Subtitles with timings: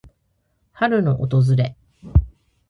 [0.71, 1.75] 春の訪れ。